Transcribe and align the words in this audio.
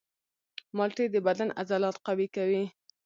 مالټې 0.77 1.05
د 1.11 1.15
بدن 1.27 1.49
عضلات 1.59 1.95
قوي 2.05 2.27
کوي. 2.35 2.63